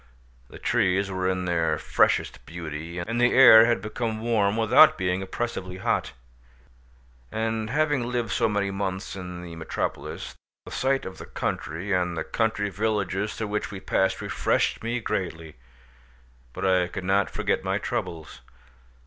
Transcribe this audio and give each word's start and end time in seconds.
The 0.49 0.57
trees 0.57 1.11
were 1.11 1.29
in 1.29 1.45
their 1.45 1.77
freshest 1.77 2.43
beauty, 2.47 2.97
and 2.97 3.21
the 3.21 3.33
air 3.35 3.67
had 3.67 3.83
become 3.83 4.19
warm 4.19 4.57
without 4.57 4.97
being 4.97 5.21
oppressively 5.21 5.77
hot. 5.77 6.13
After 7.31 7.69
having 7.71 8.07
lived 8.11 8.31
so 8.31 8.49
many 8.49 8.71
months 8.71 9.15
in 9.15 9.43
the 9.43 9.55
metropolis, 9.55 10.33
the 10.65 10.71
sight 10.71 11.05
of 11.05 11.19
the 11.19 11.27
country, 11.27 11.93
and 11.93 12.17
the 12.17 12.23
country 12.23 12.71
villages 12.71 13.35
through 13.35 13.49
which 13.49 13.69
we 13.69 13.79
passed 13.79 14.21
refreshed 14.21 14.81
me 14.83 14.99
greatly, 14.99 15.55
but 16.51 16.65
I 16.65 16.87
could 16.87 17.03
not 17.03 17.29
forget 17.29 17.63
my 17.63 17.77
troubles. 17.77 18.41